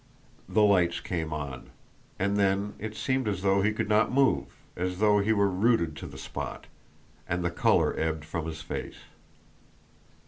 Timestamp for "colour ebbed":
7.51-8.25